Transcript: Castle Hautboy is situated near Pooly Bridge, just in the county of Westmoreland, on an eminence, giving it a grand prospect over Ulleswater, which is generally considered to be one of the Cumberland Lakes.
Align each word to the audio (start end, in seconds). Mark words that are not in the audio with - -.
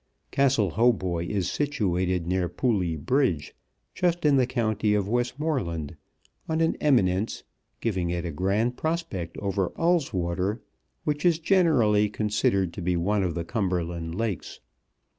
Castle 0.31 0.71
Hautboy 0.71 1.27
is 1.27 1.47
situated 1.47 2.25
near 2.25 2.49
Pooly 2.49 2.95
Bridge, 2.97 3.53
just 3.93 4.25
in 4.25 4.35
the 4.37 4.47
county 4.47 4.95
of 4.95 5.07
Westmoreland, 5.07 5.95
on 6.49 6.59
an 6.59 6.75
eminence, 6.81 7.43
giving 7.81 8.09
it 8.09 8.25
a 8.25 8.31
grand 8.31 8.77
prospect 8.77 9.37
over 9.37 9.71
Ulleswater, 9.77 10.59
which 11.03 11.23
is 11.23 11.37
generally 11.37 12.09
considered 12.09 12.73
to 12.73 12.81
be 12.81 12.97
one 12.97 13.21
of 13.21 13.35
the 13.35 13.45
Cumberland 13.45 14.15
Lakes. 14.15 14.59